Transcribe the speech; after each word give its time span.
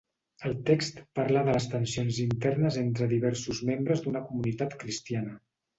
El 0.47 0.53
text 0.69 1.01
parla 1.19 1.43
de 1.49 1.53
les 1.57 1.67
tensions 1.75 2.19
internes 2.25 2.81
entre 2.87 3.11
diversos 3.15 3.61
membres 3.73 4.07
d'una 4.09 4.27
comunitat 4.33 4.77
cristiana. 4.85 5.43